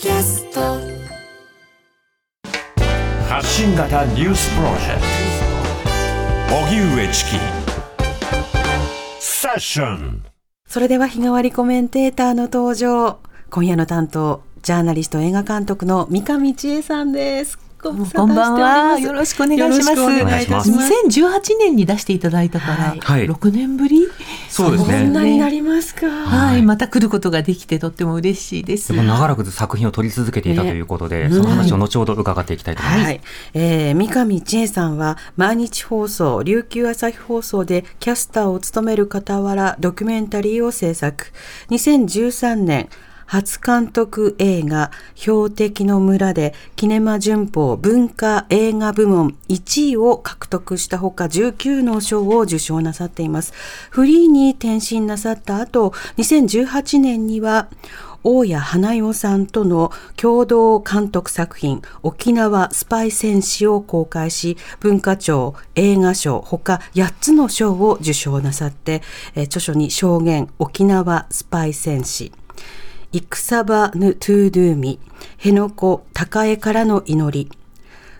[0.00, 0.60] キャスト
[3.28, 5.02] 発信型ニュースプロジェク
[6.48, 7.30] ト荻上チキ
[9.18, 10.24] セッション
[10.68, 13.18] それでは日替わりコメンテーターの登場。
[13.50, 17.67] 今夜の担当、ジャーナリスト映画監督の三上千恵さんです。
[17.80, 18.98] こんばんは。
[18.98, 19.90] よろしくお願いします。
[19.90, 20.92] よろしくお願いいたします。
[21.06, 24.08] 2018年に出していただいたから、はいはい6年ぶり？
[24.48, 25.32] そうですこんなね。
[25.32, 26.08] になりますか。
[26.08, 28.92] はい、また来ることができてとっても嬉しいです。
[28.92, 33.04] 長らく作品を撮り続けていたということで、その話を後ほど伺っていきたいと思います。
[33.04, 33.20] はい、
[33.54, 41.26] えー、三上千恵さんは毎日放送琉球朝日放送でキャスターを務める傍らドキュメンタリーを制作
[41.70, 42.88] 2013年
[43.28, 53.52] 初監督映画「標的の村」でキネマ旬報文化映画部門1位を獲得したほか19の賞を受賞なさっています。
[53.90, 57.68] フリーに転身なさった後2018年には
[58.24, 69.02] 大矢英代さんとの共同監督作品沖縄スパイ戦史を公開し文化庁映画賞ほか8つの賞を受賞なさって、
[69.36, 72.32] 著書に証言沖縄スパイ戦士
[73.10, 75.00] イクサバヌトゥードゥーミ
[75.38, 77.50] 辺野古高江からの祈り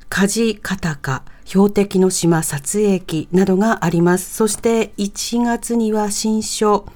[0.09, 4.35] 風かたか標的の島撮影記などがあります。
[4.35, 6.87] そして1月には新書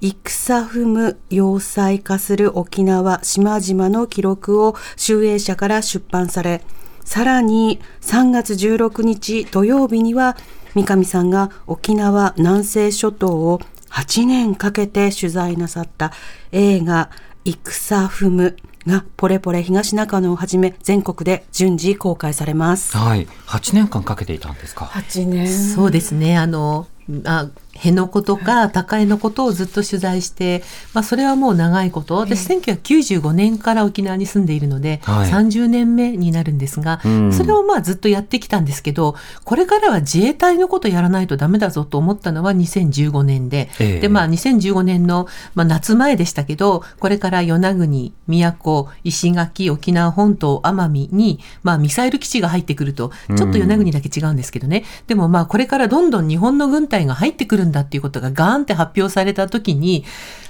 [0.00, 6.62] イクサフム要塞化する沖縄島々の記録を集英社から出版され、
[7.04, 10.36] さらに3月16日土曜日には
[10.74, 16.12] 三上さんが沖縄南西諸島を8年かけて取材なさった
[16.52, 17.10] 映画
[17.48, 22.94] イクサフムがポレポレ東中野をはじめ全国で順次公開されます。
[22.94, 23.26] はい。
[23.46, 24.84] 8年間かけていたんですか。
[24.84, 26.36] 8年そうですね。
[26.36, 26.88] あの、
[27.24, 30.62] あ辺野古とか高江のことをずっと取材して、
[30.94, 32.16] まあ、それはもう長いこと。
[32.16, 35.30] 私1995年から沖縄に住んでいるので、はい。
[35.30, 37.32] 30年目になるんですが、うん。
[37.32, 44.00] それをまあずっとやってきたんですけどこれからは自衛隊のことやらないとダメだぞと思ったのは2015年で、ええ。
[44.00, 53.12] でまあ2015年の、まあ、夏前でしたけどこれから与那国宮古石垣沖縄本島奄美に、まあ、ミサイル基地が入ってくると。
[53.36, 60.04] ちょっと与那国だけ違うんですけどね、でもまあこれからどんどん日本の軍隊が入ってくるんだっていうことがガーンって発表された時に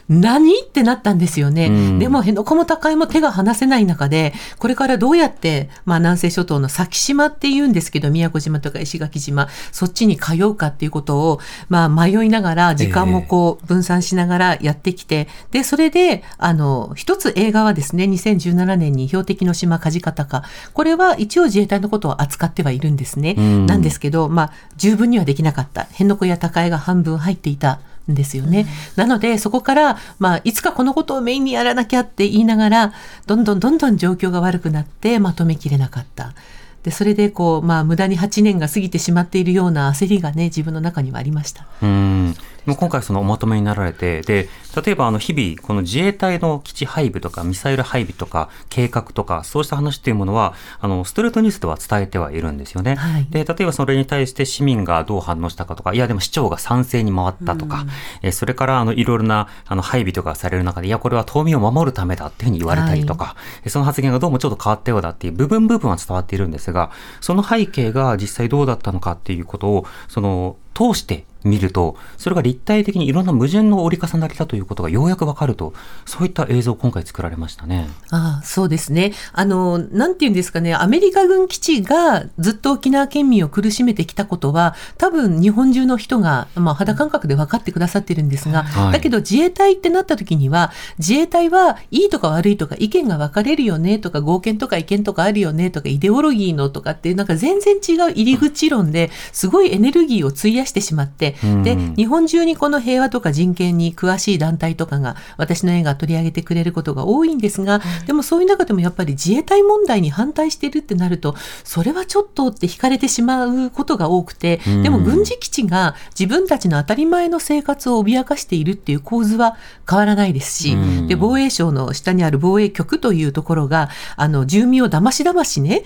[0.09, 0.61] 何？
[0.61, 1.67] ってなったんですよね。
[1.67, 1.99] うん。
[1.99, 23.35] でも辺野古も高いも手が離せない中でこれからどうやって、まあ、南西諸島の先島っていうんですけど宮古島とか石垣島そっちに通うかっていうことを、まあ、迷いながら時間もこう分散しながらやってきて、でそれであの一つ映画はですね2017年に標的の島梶方かこれは一応自衛隊のことを扱ってはいるんですね。
[23.37, 23.67] うん。
[23.67, 25.85] なんですけど、まあ、十分にはできなかった。
[25.85, 27.75] 辺野古や高江が半分入っていた。
[27.75, 27.79] ん
[28.15, 28.67] ですよね。
[28.97, 32.93] なのでそこから、まあ、いつかこのことをメインにやらなきゃって言いながら
[33.27, 36.35] どんどんどんどん状況が悪くなってまとめきれなかった。
[36.83, 41.67] でそれでこう、まあ、無駄に8年が過ぎてしまっているような焦りがね自分の中にはありました。
[41.83, 42.35] うん。
[42.69, 44.49] もう今回そのおまとめになられて、で、
[44.85, 52.97] 例えばあの日々、この自衛隊の基地配備とかミサイル配備とか計画とか、そうした話っていうものは、あの、ストレートニュースでは伝えてはいるんですよね。
[52.97, 53.27] はい。
[53.31, 57.87] で、例えばそれに対して市民がどう反応したかとか、いやでも市長が賛成に回ったとか、
[58.21, 66.91] えそれからあの、いろいろなあの配備とかされる中で、いやこれは島民を守るためだっていうふうに言われたりとか、えその発言がどうもちょっと変わったようだっていう部分部分は伝わっているんですが、
[67.23, 75.73] その背景が実際どうだったのかっていうことを、その、通して見ると、それが立体的にいろんな矛盾の折り重なりだということがようやくわかると、
[76.05, 77.89] そういった映像を今回作られましたね。
[78.11, 79.13] ああそうですね。
[79.33, 101.63] あの、なんていうんですかね、アメリカ軍基地がずっと沖縄県民を苦しめてきたことは、多分日本中の人が、まあ、肌感覚で分かってくださってるんですが、はいだけど自衛隊ってなった時には、自衛隊はいいとか悪いとか意見が分かれるよねとか、合憲とか意見とかあるよねとか、イデオロギーのとかっていう、なんか全然違う入り口論ですごいエネルギーを費やしてしまって、うん。
[101.65, 111.35] で、日本中にこの平和とか人権に詳しい団体とかが私の映画を取り上げてくれることが多いんですが、でもそういう中でもやっぱり自衛隊問題に反対してるってなると
[111.65, 114.83] それはちょっとって惹かれてしまうことが多くて、うん。
[114.83, 119.57] でも軍事基地が自分たちの当たり前の生活を脅かしているっていう構図は
[119.89, 121.07] 変わらないですし、うん。
[121.09, 125.85] で防衛省の下にある防衛局というところがあの住民をだましだましね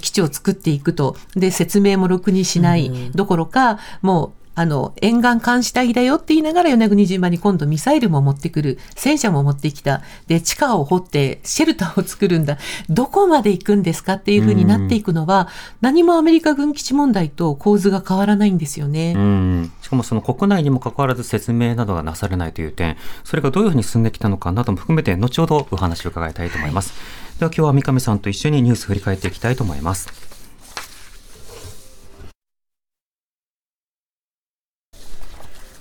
[0.00, 4.19] 基地を作っていくとで説明もろくにしないどころか、もう
[4.54, 12.58] あの、沿岸監視隊だよって言いながら与那国島に今度ミサイルも持ってくる、戦車も持ってきた、で、地下を掘ってシェルターを作るんだ、
[12.88, 15.48] どこまで行くんですかっていう風になっていくのは、
[15.80, 19.14] 何もアメリカ軍基地問題と構図が変わらないんですよね。
[19.16, 19.72] うん。
[19.80, 26.92] しかもその国内にもかかわらず説明などがなされないという点、それがどういうふうに進んできたのかなども含めて、後ほどお話を伺いたいと思います。
[27.38, 30.39] では今日は三上さんと一緒にニュース振り返っていきたいと思います。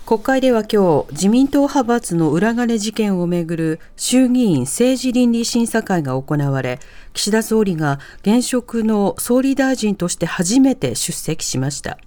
[0.10, 6.80] 国会では今日自民党派閥の裏金事件をめぐる衆議院政治倫理審査会が行われ
[7.14, 12.00] 岸田総理が現職の総理大臣として初めて出席しました。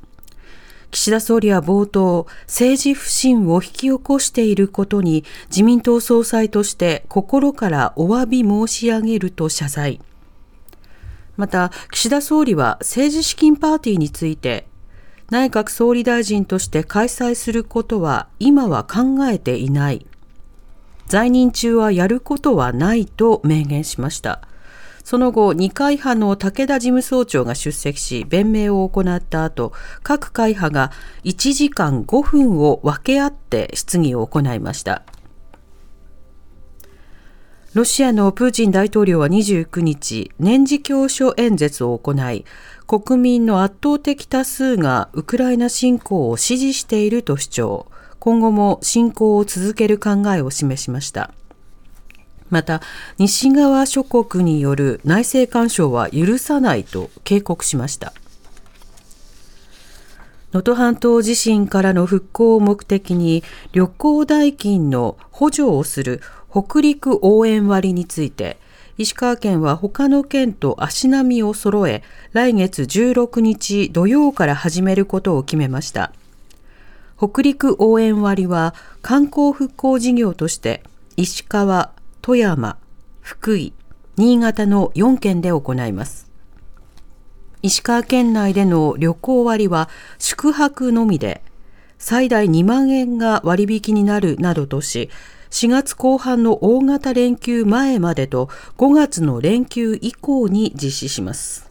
[0.91, 10.01] 岸田総理は冒頭政治不信を引き起こしていることに自民党総裁として心からお詫び申し上げると謝罪。
[11.37, 14.67] また岸田総理は政治資金パーティーについて
[15.32, 20.06] 内閣総理大臣として開催することは今は考えていない。
[21.06, 24.43] 在任中はやることはないと明言しました。
[25.02, 30.93] その後、二会派の武田事務総長が出席し、弁明を行った後、各会派が
[31.25, 35.02] 1時間5分を分け合って質疑を行いました。
[37.75, 42.44] ロシアのプーチン大統領は29日、年次教書演説を行い、
[43.00, 47.87] 国民の圧倒的多数がウクライナ侵攻を支持していると主張、
[48.19, 51.31] 今後も侵攻を続ける考えを示しました。
[52.50, 52.83] また、
[53.17, 58.12] 西側諸国による内政干渉は許さないと警告しました。
[60.53, 63.43] 能登半島地震からの復興を目的に
[63.73, 68.59] 旅行代金の補助をする北陸応援割について、
[68.99, 72.03] 石川県は他の県と足並みを揃え、
[72.33, 76.12] 来月16日土曜から始めることを決めました。
[77.17, 80.83] 北陸応援割は観光復興事業として
[81.17, 82.77] 石川、富山、
[83.21, 83.73] 福井、
[84.17, 86.31] 新潟の4県で行います。
[87.62, 91.43] 石川県内での旅行割は宿泊のみで
[91.99, 95.09] 最大2万円が割引になるなどとし、
[95.53, 98.47] 4月後半の大型連休前までと
[98.79, 101.71] 5月の連休以降に実施します。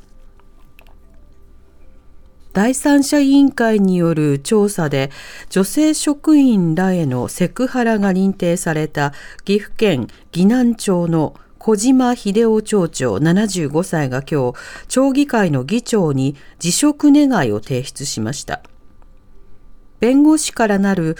[2.54, 5.10] 第三者委員会による調査で
[5.50, 9.13] 女性職員らへのセクハラが認定された
[9.45, 14.57] 岐阜県岐南町の小島秀夫町長75歳が今日、
[14.88, 18.62] 町議会の議長に辞職願を提出しました。
[20.00, 21.18] 弁護士からなる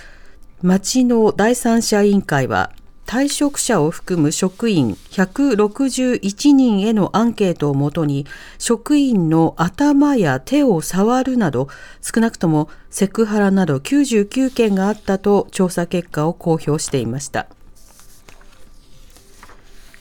[0.63, 2.72] 町の第三者委員会は、
[3.08, 8.28] 退職者を含む職員161人へのアンケートをもとに、
[8.60, 11.68] 職員の頭や手を触るなど、
[12.02, 17.48] 少なくともセクハラなど99件があったと調査結果を公表していました。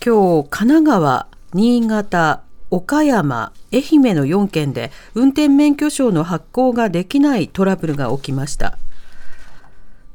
[0.04, 8.76] 今日、神奈川、新潟、岡山、愛媛の4県で運転免許証の発行ができないトラブルが起きました。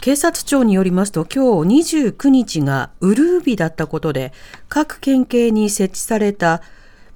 [0.06, 4.34] 警察庁によりますと今日29日がウルー日だったことで
[4.70, 6.62] 各県警に設置された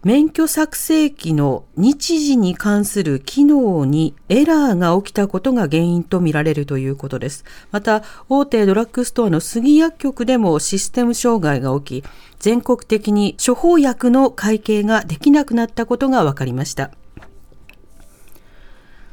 [0.04, 7.46] 免許作成機の日時に関する機能にエラーが起きたことが原因とみられるということです。
[7.70, 12.04] また、大手ドラッグストアの杉薬局でもシステム障害が起き、
[12.40, 16.90] 全国的に処方薬の会計ができなくなったことが分かりました。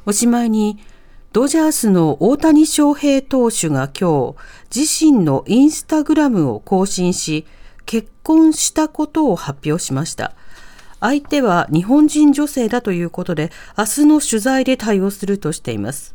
[0.07, 0.79] おしまいに、
[1.33, 4.37] ドジャースの大谷翔平投手が今日、
[4.75, 7.47] 自身のインスタグラムを更新し、
[7.85, 10.33] 結婚したことを発表しました。
[11.01, 16.15] 相手は日本人女性だということで、明日の取材で対応するとしています。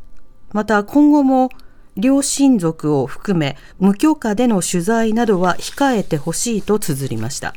[0.54, 1.50] また今後も
[1.98, 7.54] 両親族を含め無許可での取材などは控えてほしいと綴りました。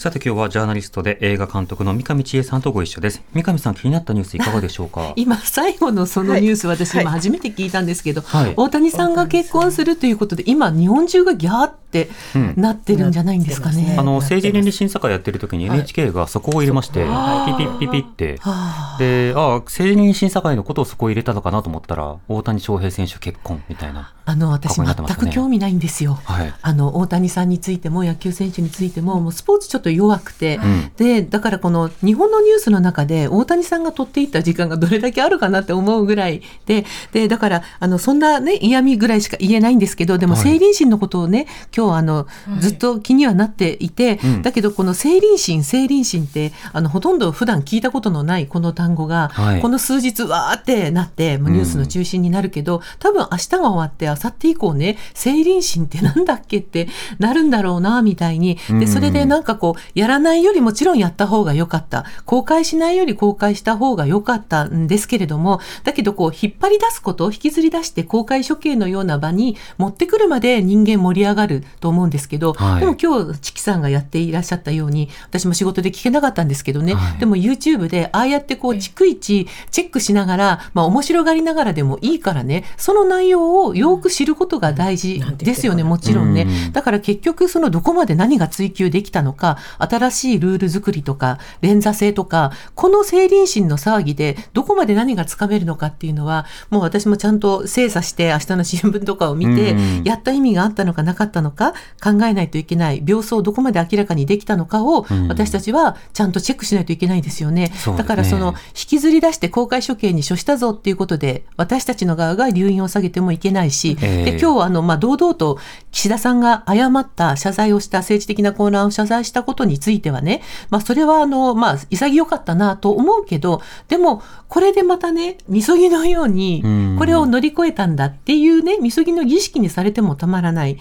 [0.00, 3.22] さて今日はジャーナリストで映画監督の三上千恵さんとご一緒です。
[3.34, 5.12] 三上さん気になったニュースいかがでしょうか？
[5.16, 7.02] 今最後のそのニュース、私はい。
[7.02, 8.54] 今初めて聞いたんですけど、はい。
[8.56, 12.54] 大谷さんが結婚するということで今日本中がギャーってうん。
[12.56, 13.94] なってるんじゃないんですかね。
[13.98, 18.96] あの政治倫理審査会やってる時に NHK がそこを入れまして、はいピピピピって、はあ。
[18.98, 24.14] で、ああ、政治倫理審査会のことをそこを入れたのかなと思ったら、大谷翔平選手結婚みたいな。
[24.30, 26.14] あの私全く興味ないんですよ。
[26.24, 26.54] はい。
[26.62, 30.92] あの大谷さんについても野球選手についてももうスポーツちょっと弱くて、うん。
[30.96, 36.42] でだからこの日本のニュースの中で大谷さんが取っていった時間がどれだけあるかなって思うぐらい。
[36.66, 40.42] ででだからあのそんなね嫌味ぐらいしか言えないんですけどでもはい。
[40.44, 41.46] 成人心のことをね、
[41.76, 42.26] 今日あの、
[42.58, 44.42] ずっと気にはなっていて、うん。
[44.42, 49.60] だけどこの成林心成林心ってあのほとんど普段聞いたことのないこの単語が、はい。
[49.60, 54.98] この数日わーってなってもうニュースの中心になるけど、多分明日が終わって明後日以降ね。
[55.14, 58.58] 成林心ってなんだっけってなるんだろうなみたいに。
[58.70, 58.78] うん。
[58.78, 62.04] でそれでなんかこうやらないよりもちろんやった方が良かった。
[62.24, 72.80] 公開しないより公開した方が良かったんですけれどもだけどこう引っ張り出すこと引きずり出して公開処刑のような場に持ってくるまで人間盛り上がると思うんですけど、はい。
[72.80, 77.18] でも今日チキさんがやっていらっしゃったように私も仕事で聞けなかったんですけどね、はい。
[77.18, 82.64] でも YouTube でああやってこう逐一チェックしながら、まあ、面白がりながらでもいいからね。
[82.76, 86.42] その内容をよく知ることが大事ですよね、もちろんね。
[86.42, 86.72] うん。
[86.72, 100.04] だから結局そのどこまで何が追求できたのか新しいルール作りとか連座制とかこの成林心の騒ぎでどこまで何がつかめるのかっていうのはもう私もちゃんと精査して明日の新聞とかを見てうん。
[100.04, 105.28] やった意味があったのかなかったのか考えないといけない病巣をどこまで明らかにできたのかをうん。
[105.28, 107.72] 私たちはちゃんとチェックしないといけないですよね。
[107.96, 115.58] だからその引きずり出して公開処刑に処したぞっていうことで私たちの側が留飲を下げてもいけないし、ええで今日はあの、まあ、堂々と
[115.90, 130.78] 岸田さんが誤った謝罪をした政治的な混乱を謝罪したことについてはね、まあ、それはあの、まあ、潔かったなと思うけどでもこれでまたねみそぎのようにうんこれを乗り越えたんだっていうねみそぎの儀式にされてもたまらない。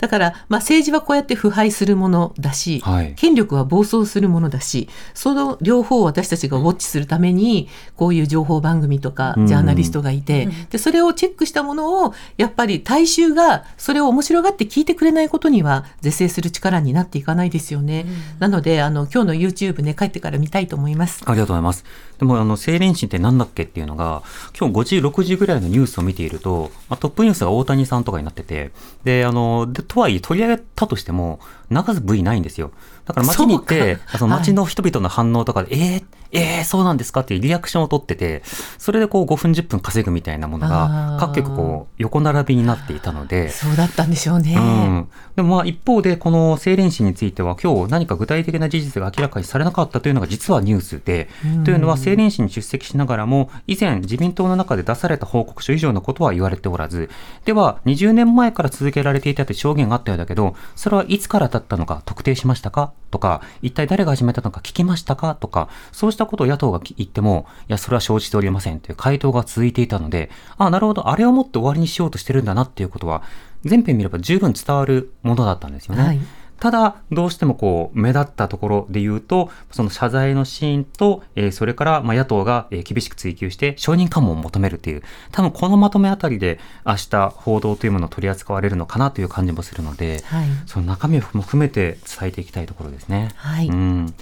[0.00, 18.06] だから、まあ、政治はこうやって腐敗するものだし、はい権力は暴走するものだしその両方を私たちがウォッチするためにこういう情報番組とかうんジャーナリストがいて、でそれをチェックしたものをやっぱり大衆がそれを面白がって聞いてくれないことには是正する力になっていかないですよね。
[18.38, 21.22] なのであの今日の YouTube ね帰ってから見たいと思います。
[21.26, 21.84] ありがとうございます。
[22.20, 24.22] でも、あの、青年心ってなんだっけっていうのが、
[24.58, 28.72] 今日5時、6時ぐらいのニュースを見ていると、まあ、トップニュースが大谷さんとかになってて、
[29.04, 32.70] で、あの、でとはいえ取り上げたとしても、流す部位ないんですよ。
[33.12, 37.20] だから街に行ってその街の人々の反応とかで、えー、えー、そうなんですか？
[37.20, 38.42] っていうリアクションを取ってて、
[38.78, 44.54] それでこう5分10分稼ぐみたいなものが各局こう、横並びになっていたので、そうだったんでしょうね。
[44.56, 51.64] うん、でもまあ一方で、この青年誌については、今日何か具体的な事実が明らかにされなかったというのが実はニュースで、うん。
[51.64, 57.10] というのは青年誌に出席しながらも、以前自民党の中で出された報告書以上のことは言われておらず、
[57.44, 62.92] では20年前から続けられていたという証言があったようだけど、それはいつからだったのか特定しましたか？
[63.10, 65.34] とか、一体誰が始めたのか聞きましたか？
[65.34, 73.22] とか、そうしたことを野党が言っても、いや、それは生じておりませんという回答が続いていたので、あなるほど、あれをもって終わりにしようとしてるんだなっていうことは、
[73.64, 76.02] 全編見れば十分伝わるものだったんですよね。
[76.02, 76.20] はい
[76.60, 85.02] ただ、どうしてもこう、目立ったところで言うと、その謝罪のシーンと、えーそれから、まあ、野党が、えー厳しく追及して、承認喚問を求めるという、
[85.32, 93.30] 多分このまとめあたりで、明日、報道というものを取り扱われるのかなという感じもするので、はいその中身を含めて伝えていきたいところですね。
[93.36, 94.14] はいうん。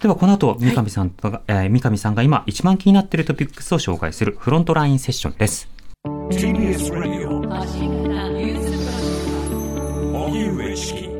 [0.00, 5.68] では、この後、三上さんとが、えー三上さんが今一番気になっているトピックスを紹介するフロントラインセッションです。
[6.30, 7.40] TBS Radio
[10.12, 11.19] 荻上チキ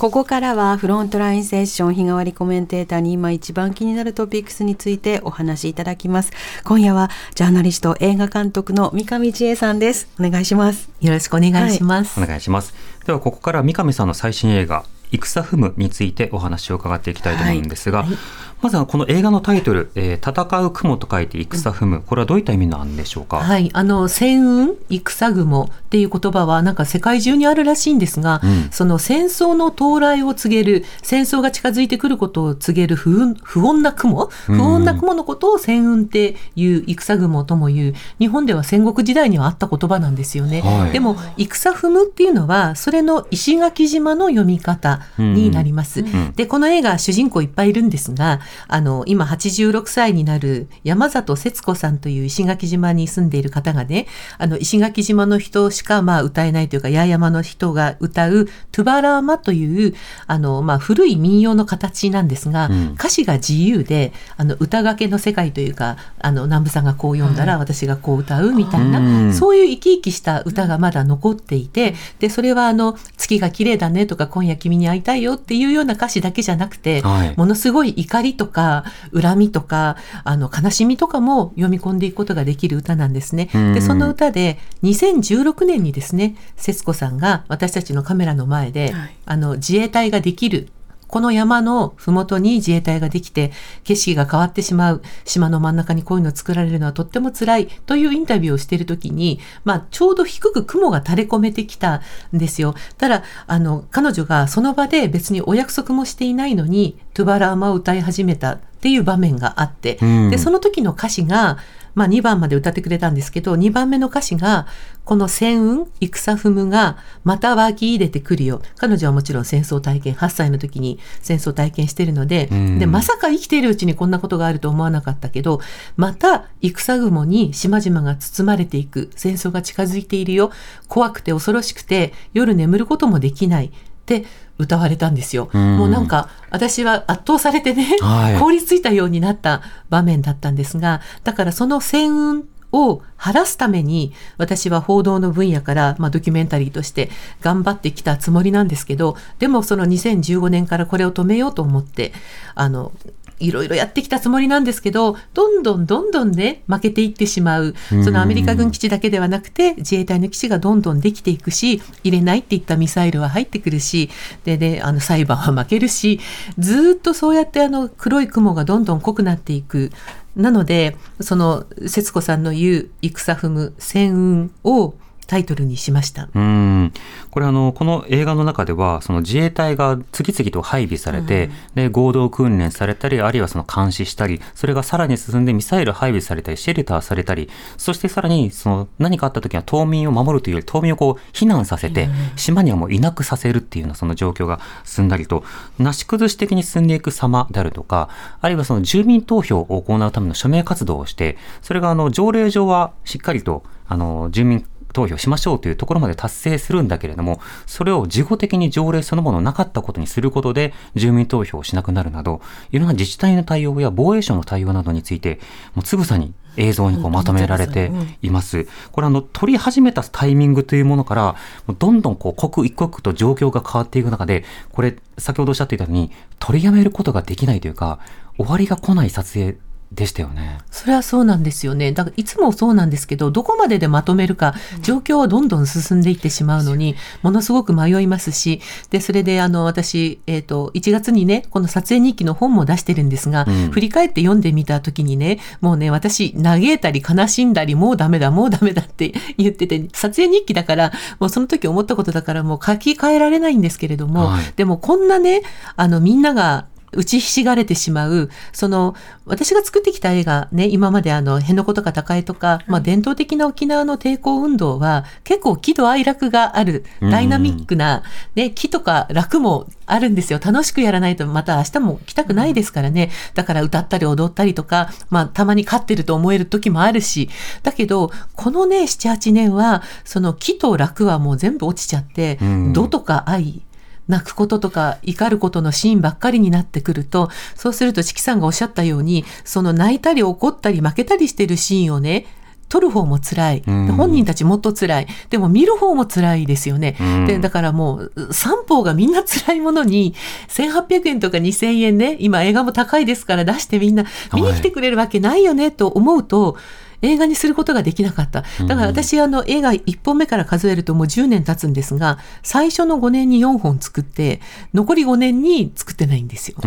[0.00, 6.32] ここからはフロントラインセッション日替わりコメンテーターに今一番気になるトピックスについてお話しいただきます。
[6.64, 10.08] 今夜はジャーナリスト映画監督の三上千恵さんです。
[10.18, 10.88] お願いします。
[11.02, 12.18] よろしくお願いします。
[12.18, 12.72] お願いします。
[13.04, 18.08] では、ここから三上さんの最新映画、戦踏むについてお話を伺っていきたいと思うんですが、はい。
[18.08, 18.18] はい
[18.62, 28.68] まずはこの映画のタイトル、えー戦う雲と書いて戦踏む、これはどういった意味なんでしょうか、はい、あの戦雲戦雲っていう言葉はなんか世界中にあるらしいんですが、うん。
[28.70, 34.26] その戦争の到来を告げる戦争が近づいてくることを告げる不運不穏な雲？
[34.26, 40.60] 不穏な雲のことを戦雲っていう戦雲ともいう日本では戦国時代にはあった言葉なんですよね。
[40.60, 40.92] はい。
[40.92, 46.02] でも戦踏むっていうのはそれの石垣島の読み方になります。
[46.02, 54.06] んでこの映画主人公いっぱいいるんですがあの今86歳になる山里節子さんという石垣島に住んでいる方がね
[54.38, 59.94] あの石垣島の人しかまあ歌えないというか八重山の人が歌う「トゥバラーマ」という
[60.26, 62.90] あの、まあ、古い民謡の形なんですが、うん。
[63.00, 69.32] 歌詞が自由であの歌がけの世界というかあの南部さんがこう読んだら私がこう歌うみたいな、うん。
[69.32, 77.34] そういう生き生きした歌がまだ残っていてでそれはあの「月が綺麗だね」とか「今夜君に会いたいよ」っていうような歌詞だけじゃなくて、はい。
[77.36, 78.84] ものすごい怒りとか
[79.18, 83.48] 恨みとかあの悲しみとかも読み込んでいくことができる歌なんですね。
[83.54, 89.16] うんでその歌で2016年にですね節子さんが私たちのカメラの前で、はい。
[89.26, 90.68] あの自衛隊ができる
[91.10, 93.50] この山の麓に自衛隊ができて
[93.82, 102.02] 景色が変わってしまう島の真ん中にこういうの作られるのはとっても辛いというインタビューをしている時に、まあ、ちょうど低く雲が垂れ込めてきた
[102.32, 102.74] んですよ。
[102.96, 111.58] ただあの彼女がその場で別にお約束もしていないのに「トゥバラーマ」を歌い始めたっていう場面があって、うんでその時の歌詞が
[111.94, 114.66] まあ、2番まで歌ってくれたんですけど2番目の歌詞が
[115.04, 118.62] この戦雲戦踏むがまた湧き入れてくるよ。
[118.76, 122.78] 彼女はもちろん戦争体験8歳の時に戦争体験してるので,、うん。
[122.78, 125.60] でまさか生きているうちにこんなことがあると思わなかったけど
[125.96, 130.52] また戦雲に島々が包まれていく戦争が近づいているよ。
[130.86, 134.24] 怖くて恐ろしくて夜眠ることもできないって
[134.58, 135.50] 歌われたんですよ。
[135.52, 152.12] うんもうなんか私は圧倒されてね、はい凍りついたようになった場面だったんですがだからその戦雲を晴らすために私は報道の分野から、まあ、ドキュメンタリーとして頑張ってきたつもりなんですけどでもその2015年からこれを止めようと思って
[152.54, 152.92] あの
[153.40, 164.10] いろいろやってきたつもりなんですけどどんどんどんどんね負けていってしまううんそのアメリカ軍基地だけではなくて自衛隊の基地がどんどんできていくし入れないって言ったミサイルは入ってくるし
[164.44, 166.20] でであの裁判は負けるし
[166.58, 169.90] ずーっとそうやってあの黒い雲がどんどん濃くなっていく。
[170.36, 174.94] なのでその節子さんの言う「戦踏む戦雲」を
[175.30, 176.28] タイトルにしました。
[176.34, 176.92] うん。
[177.30, 195.44] これあのこの映画の中ではその自衛隊が次々と配備されて、で合同訓練されたりあるいはその監視したりそれがさらに進んでミサイル配備されたりシェルターされたりそしてさらにその何かあった時には島民を守るというより島民をこう避難させて、島にはもういなくさせるっていうようなその状況が進んだりと
[195.78, 198.08] なし崩し的に進んでいく様であるとか
[198.40, 212.40] あるいはその住民投票を行うための署名活動をしてそれがあの条例上はしっかりとあの住民投票しましょうというところまで達成するんだけれども、それを事後的に条例そのものなかったことにすることで、住民投票をしなくなるなど、
[212.72, 215.40] いろんな自治体の対応や防衛省の対応などについて、
[215.74, 217.90] もうつぶさに映像にこうまとめられて
[218.22, 218.66] います。
[218.92, 221.36] これあの、取り始めたタイミングというものから、
[221.78, 228.00] どんどんこう刻一刻と状況が変わっていく中で、これ、先ほどおっしゃっていたように、取りやめることができないというか、
[228.36, 229.56] 終わりが来ない撮影
[229.92, 230.58] でしたよね。
[230.70, 231.92] それはそうなんですよね。
[231.92, 255.42] だからいつもそうなんですけど、どこまででまとめるか、状況はどんどん進んでいってしまうのに、ものすごく迷いますし、で、それであの、私、えっ、と、1月にね、この撮影日記の本も出してるんですが、うん振り返って読んでみた時にね、もうね、私、嘆いたり悲しんだり、もうダメだ、もうダメだって 言ってて、撮影日記だから、もうその時思ったことだから、もう書き換えられないんですけれども、はいでもこんなね、
[255.76, 258.94] あの、みんなが、打ちひしがれてしまう、その、
[259.26, 268.02] 私が作ってきた映画ね、今まであの、辺野古とか高江とか、まあ伝統的な沖縄の抵抗運動は、結構喜怒哀楽がある、うんダイナミックな、
[268.34, 270.40] ね、喜とか楽もあるんですよ。
[270.42, 273.10] 楽しくやらないとまた明日も来たくないですからね。
[273.34, 277.28] だから歌ったり踊ったりとか、まあたまに勝ってると思える時もあるし、
[277.62, 283.62] だけど、このね、7、8年は、その喜と楽はもう全部落ちちゃって、うん怒とか愛、
[284.10, 292.26] 泣くこととか怒ることのシーンばっかりになってくると、そうするとチキさんがおっしゃったように、その泣いたり怒ったり負けたりしてるシーンをね、
[292.70, 293.62] 撮る方も辛い。
[293.66, 295.06] 本人たちもっと辛い。
[295.28, 296.96] でも見る方も辛いですよね。
[297.00, 300.14] うんで、だからもう、三方がみんな辛いものに、
[300.48, 306.56] 1800円とか2000円ね、今映画も高いですから出してみんな見に来てくれるわけないよねと思うと、
[307.02, 308.44] 映画にすることができなかった。
[308.66, 314.40] だから私、あの、映画1本目から数えるともう10年経つんですが、最初の5年に4本作って、
[314.74, 316.58] 残り5年に作ってないんですよ。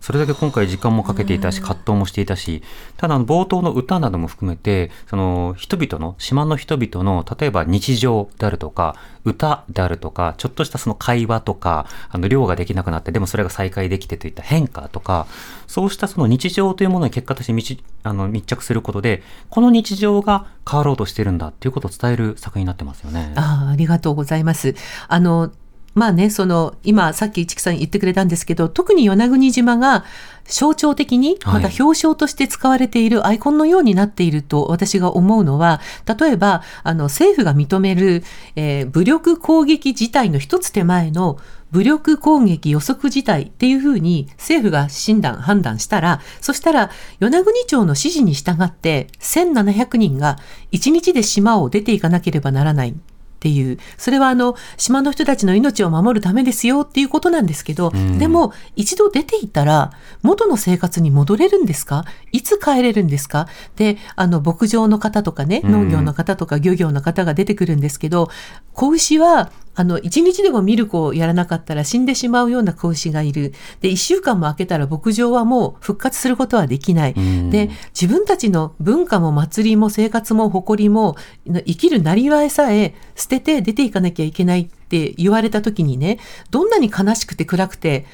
[0.00, 2.62] それだけ今回時間もかけていたし、葛藤もしていたし、
[2.96, 15.26] ただ冒頭の歌なども含めて、その人々の、島の人々の、例えば日常であるとか、歌であるとか、ちょっとしたその会話とか、あの、量ができなくなって、でもそれが再開できてといった変化とか、
[15.66, 23.32] そうしたその日常というものに結果として密あの密着することで、この日常が変わろうとしてるんだっていうことを伝える作品になってますよね。
[23.36, 24.74] ああ、ありがとうございます。
[25.08, 25.50] あの、
[25.98, 30.04] まあね、その、今、さっき市木さん言ってくれたんですけど、特に与那国島が
[30.46, 35.80] 象徴的に、はいまた表彰として使われているアイコンのようになっていると私が思うのは、
[36.18, 38.22] 例えば、あの、政府が認める、
[38.56, 41.38] えー武力攻撃事態の一つ手前の
[41.70, 50.38] 武力攻撃予測事態っていうふうに政府が診断、判断したら、そしたら、与那国町の指示に従って、1700人が
[50.72, 52.94] 1日で島を出ていかなければならない。
[53.38, 58.18] っていう、それはあの、島の人たちの命を守るためですよっていうことなんですけど、うん。
[58.18, 62.04] でも、一度出ていたら、元の生活に戻れるんですか？
[62.32, 63.46] いつ帰れるんですか？
[63.76, 65.70] で、あの、牧場の方とかね、うん。
[65.70, 68.28] 農業の方とか漁業の方が出てくるんですけど、
[68.72, 73.52] 子牛はあの、一日でもミルクをやらなかったら死んでしまうような子牛がいる。
[73.80, 77.12] で、一週間も空けたら牧場はもう復活することはできない。
[77.16, 81.14] うんで、自分たちの文化も祭りも生活も誇りも、
[81.46, 86.18] 生きるなりわいさえ捨てて出ていかなきゃいけないって言われた時にね、
[86.50, 88.04] どんなに悲しくて暗くて、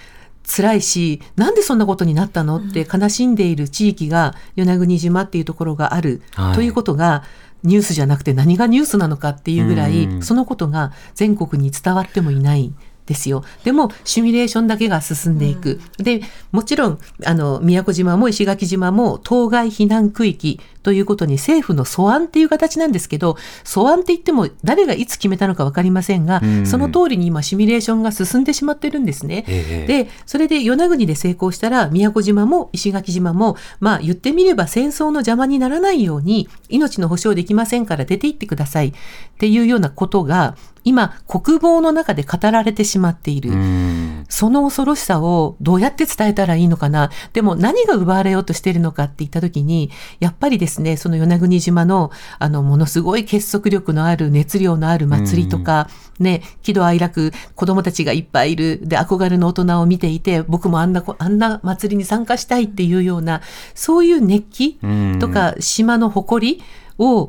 [0.47, 2.59] 辛いし、なんでそんなことになったの？
[2.59, 6.55] って悲しんでいる地域が与那国島っていうところがある、はい。
[6.55, 7.25] ということが
[7.63, 10.23] ニュースじゃなくて何がニュースなのかっていうぐらい、うん。
[10.23, 12.73] そのことが全国に伝わってもいない。
[13.07, 13.45] ですよ。
[13.65, 15.81] でも、シミュレーションだけが進んでいく。
[15.99, 29.45] で、もちろん、あの、宮古島も石垣島も当該避難区域ということに政府の素案っていう形なんですけど、素案って言っても誰がいつ決めたのかわかりませんが、うんその通りに今シミュレーションが進んでしまってるんですね。
[29.49, 38.93] ええで、それで与那国で成功したら、宮古島も石垣島も、まあ言ってみれば戦争の邪魔にならないように、命の保証できませんから出て行ってくださいっ
[39.39, 43.51] ていうようなことが、今、国防の中で語られてしまっている。
[43.51, 47.11] うんその恐ろしさをどうやって伝えたらいいのかな。
[47.33, 63.41] でも何が奪われようとしているのかって言った時に、やっぱりですね、その与那国島の、あの、ものすごい結束力のある熱量のある祭りとか、ね、喜怒哀楽、子供たちがいっぱいいる、で、憧れの大人を見ていて、僕もあんなこ、あんな祭りに参加したいっていうような、
[63.75, 66.63] そういう熱気うんとか、島の誇り
[66.99, 67.29] を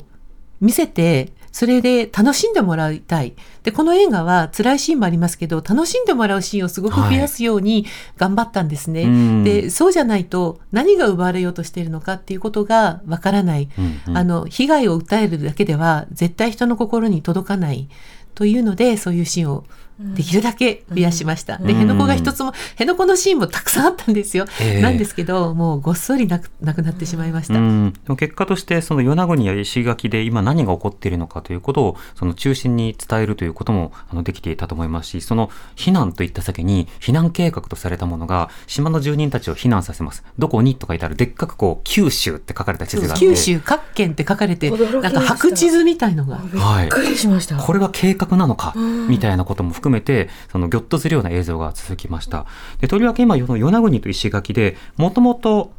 [0.62, 3.34] 見せて、それで楽しんでもらいたい。
[3.64, 7.86] で、この映画は辛いシーンもありますけど、楽しんでもらうシーンをすごく増やすように
[8.18, 9.04] 頑張ったんですね。
[9.04, 13.70] うんで、そうじゃないと何が奪われようとしているのかっていうことがわからない。
[13.80, 17.88] うんうんあの、被害を訴えるだけでは絶対人の心に届かない。
[18.34, 19.64] というので、そういうシーンを
[20.00, 21.58] できるだけ増やしました。
[21.58, 24.46] で、うん辺野古が一つも、辺野古のシーンもたくさんあったんですよ。
[24.62, 27.56] ええなんですけど、もうごっそりなくなくなってしまいました。
[27.56, 46.38] うん、でも結果としてその与那国や石垣で今何が起こっているのかということをその中心に伝えるということもあのできていたと思いますしその避難といった先に避難計画とされたものが島の住人たちを避難させますどこにとか言ったらでっかくこう九州って書かれた地図があって九州各県って書かれて、なんか白地図みたいのが。
[46.38, 47.58] はいびっくりしました。
[47.58, 52.46] これは計画なのかうんみたいなことも含めて、そのぎょっとするような映像が続きました。
[52.80, 55.72] で、とりわけ今、の与那国と石垣で、もともと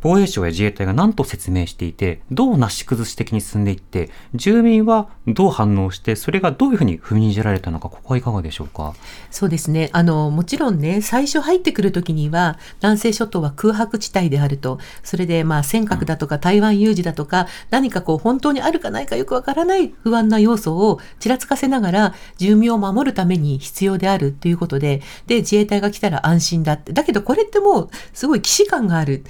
[0.00, 8.94] 防衛省や自衛隊が何と説明していて、どうなし崩し的に進んでいって、住民はどう反応して、それがどういうふうに踏みにじられたのか、ここはいかがでしょうか？
[9.30, 9.90] そうですね。
[9.92, 14.78] あの、もちろんね、最初入ってくるときには、南西諸島は空白地帯であると。
[15.02, 26.92] それで、まあ、尖閣だとか台湾有事だとか、何かこう、本当にあるかないかよくわからない不安な要素をちらつかせながら、住民を守るために必要であるということで、で、自衛隊が来たら安心だって。
[26.92, 29.24] だけど、これってもう、すごい既視感がある。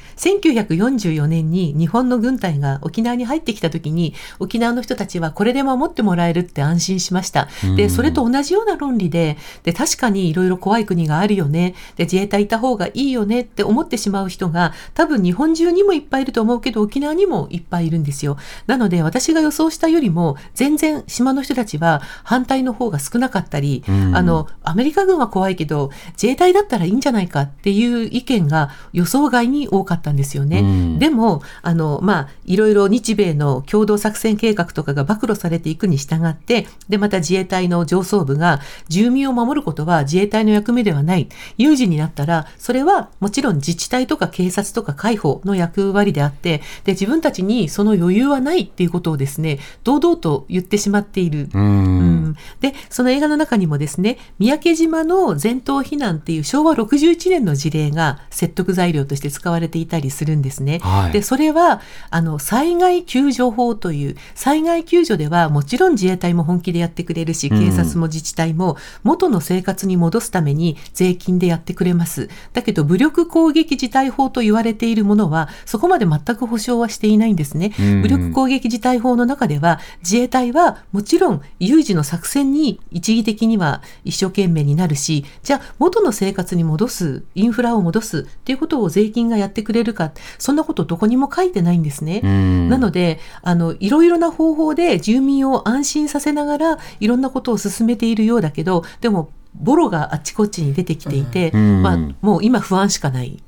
[0.65, 7.49] 1944年に日本の軍隊が沖縄に入ってきたときに、沖縄の人たちはこれで守ってもらえるって安心しました。
[7.77, 11.75] で、うんそれと同じような論理で、で、確かにいろいろ怖い国があるよね。
[11.97, 18.37] で、自衛隊いた方がいいよねって思ってしまう人が、多分日本中にもいっぱいいると思うけど、沖縄にもいっぱいいるんですよ。
[18.67, 30.48] なので、私が予想したよりも、全然島の人たちは反対の方が少なかったり、うんあの、アメリカ軍は怖いけど、自衛隊だったらいいんじゃないかっていう意見が予想外に多かったんですよね。
[30.61, 41.29] うんでも、あの、まあ、いろいろ日米の共同作戦計画とかが暴露されていくに従って、で、また自衛隊の上層部が、住民を守ることは自衛隊の役目ではない。
[41.57, 51.49] 有事になったら、それはもちろん自治体とか警察とか海保の役割であって、で、自分たちにその余裕はないっていうことをですね、堂々と言ってしまっている。
[51.53, 51.59] う。
[51.59, 60.79] うんんで、その映画の中にもですね、三宅島の全島避難っていう昭和61年の事例が説得材料として使われていたりするんですね。
[60.83, 72.29] はいで、それは、あの、災害救助法という、災害救助ではもちろん自衛隊も本気でやってくれるし、うん警察も自治体も元の生活に戻すために税金でやってくれます。
[72.53, 77.73] だけど、武力攻撃事態法と言われているものは、そこまで全く保障はしていないんですね。
[77.79, 92.21] うん武力攻撃事態法の中では、自衛隊はもちろん有事の作戦に一義的には一生懸命になるし、じゃあ元の生活に戻す、インフラを戻すっていうことを税金がやってくれるか、そんなことどこにも書いてないんですね。
[92.23, 92.69] うん。
[92.69, 101.83] なので、あの、いろいろな方法で住民を安心させながら、いろんなことを進めているようだけど、でも、ボロがあちこちに出てきていて、うん。
[101.83, 103.43] まあ、もう今不安しかない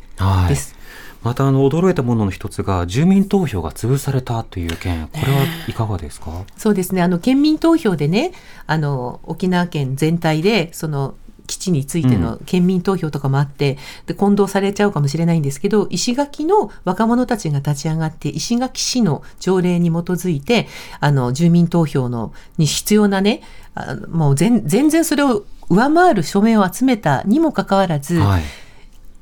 [0.49, 0.81] です。
[1.23, 5.07] またあの驚いたものの一つが住民投票が潰されたという件。
[5.09, 7.03] これはいかがですか、そうですね。
[7.03, 8.33] あの、県民投票でね、
[8.67, 11.15] あの、沖縄県全体で、その、
[11.51, 20.69] 基地についての県民投票とかもあって、で混同されちゃうかもしれないんですけど石垣の若者たちが立ち上がって石垣市の条例に基づいて
[21.01, 23.43] あの住民投票のに必要なね
[23.75, 28.43] あのもう全全然それを上回る署名を集めたにもかかわらず、はい。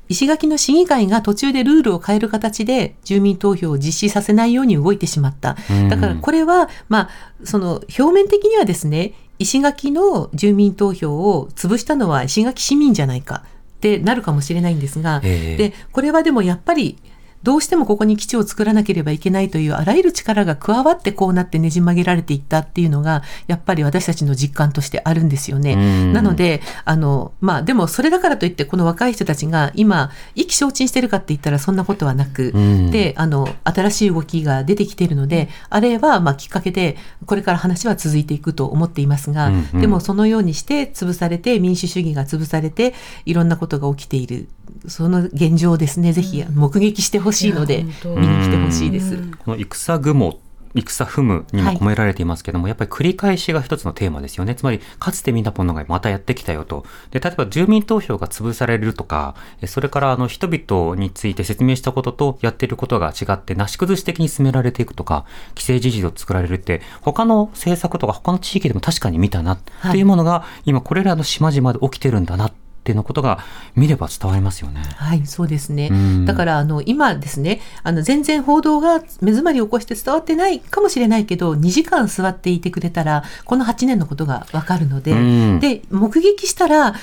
[0.09, 5.55] 石垣の市議会が途中でルールを変える形で住民投票を実施させないように動いてしまった。
[5.87, 7.09] だからこれは、まあ、
[7.43, 13.43] その表面的にはですね、石垣の住民投票を潰したのは石垣市民じゃないか
[13.77, 15.57] ってなるかもしれないんですが、ええ。
[15.57, 16.97] で、これはでもやっぱり、
[17.43, 25.73] どうしてもここに基地を作らなければいけないというあらゆる力が加わってこうなってねじ曲げられていったっていうのがやっぱり私たちの実感としてあるんですよね。
[25.73, 26.13] うん。
[26.13, 32.91] なのであのまあでもそれだからといってこの若い人たちが今意気消沈してるかって言ったらそんなことはなく、うん。
[32.91, 42.93] であの新しい動きが出てきているのであれはまあきっかけでこれから話は続いていくと思っていますが、でもそのようにして潰されて民主主義が潰されて
[43.25, 44.49] いろんなことが起きている
[44.87, 49.17] その現状をですねぜひ目撃してほしいので、見に来てほしいです。
[49.39, 50.39] この戦雲
[50.75, 54.55] 戦踏むにも込められていますけども、やっぱり繰り返しが一つのテーマですよね。
[54.55, 56.85] つまり、かつて見たものがまたやってきたよと。
[57.11, 65.25] で、例えば住民投票が潰されるとか、えそれからあの人々について説明したこととやってることが違って、なし崩し的に進められていくとか、
[65.57, 69.59] 既成事実を作られるって、他の政策とか他の地域でも確かに見たなっ
[69.91, 73.39] ていうものが、今これらの島々で起きてるんだなっていうのことが
[73.75, 74.81] 見れば伝わりますよね。
[74.95, 76.25] はい、そうですねうん。
[76.25, 86.95] だから、あの、今ですね、あの、全然報道が目詰まりを起こして伝わってないかもしれないけど、2時間座っていてくれたら、この8年のことがわかるので、うんで、目撃したら、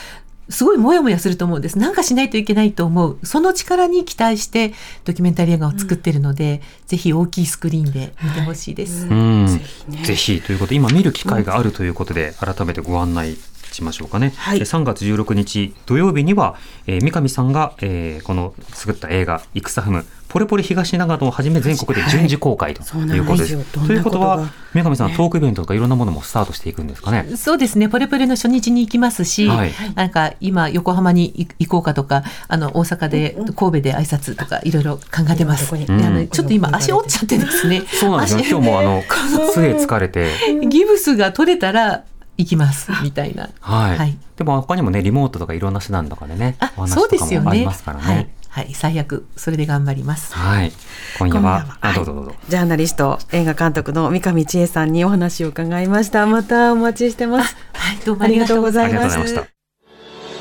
[0.48, 1.78] すごいモヤモヤすると思うんです。
[1.78, 3.18] なんかしないといけないと思う。
[3.24, 9.06] その力に期待してドキュメンタリー映画を作ってるので、ぜひ大きいスクリーンで見てほしいです。
[9.06, 9.58] うん、ぜ
[10.04, 13.36] ぜひひねということで今見る機会があるということで改めてご案内
[13.76, 14.58] しましょうかね、はい。
[14.58, 23.18] で3月16日土曜日には、えー三上さんが、えーこの作った映画「戦踏む」ポレポレ東長野をはじめ全国で順次公開とい。
[23.18, 23.46] うことです。
[23.46, 23.52] です。
[23.52, 27.36] よどんなということは三上さん、トークイベントとかいろんなものもスタートしていくんですかね？
[27.36, 29.72] そうですね、ポレポレの初日に行きますし、はい。
[29.94, 35.74] なんか今、横浜に行行こうかとか、あの大阪で、神戸で挨拶とか、いろいろ考えてます。
[35.74, 38.38] 今どであこにのちょっと今、足折っちゃってですね、そうなんですよ。
[38.40, 39.02] 足今日もあの
[39.54, 40.28] 杖疲れて、
[40.68, 42.02] ギブスが取れたら
[42.38, 43.50] 行きますみたいな。
[43.60, 43.98] はい。
[43.98, 47.64] はいでも他にもねリモートとかいろんな手段とかでねあお、話そうですよね。
[47.64, 48.04] ますからね。
[48.04, 50.34] はい、はい、最悪、それで頑張ります。
[50.34, 50.72] はい。
[51.18, 52.34] 今夜は今夜はあどうぞどうぞ。
[52.48, 59.56] ジャーナリスト映画監督の三上千恵さんにお話を伺いましたまたお待ちしてますはい、どうもありがとうござありがいまとうございましす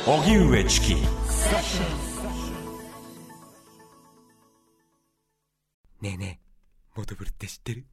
[0.06, 0.12] た。
[0.12, 1.02] 荻上チキね
[6.04, 6.40] えね
[6.96, 7.86] え、モトブルって知ってる？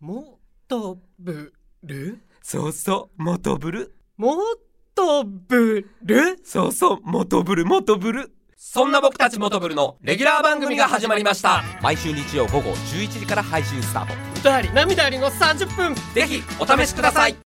[0.00, 1.52] もとぶ
[1.84, 3.94] るそうそう、モトブル。
[4.18, 4.36] も
[4.94, 8.34] とぶるそうそう、モトブル、モトブル。
[8.54, 11.64] そんな僕たちモトブルのレギュラー番組が始まりました。
[11.80, 14.14] 毎週日曜午後11時から配信スタート。
[14.40, 17.34] 歌あり涙ありの30分ぜひお試しください。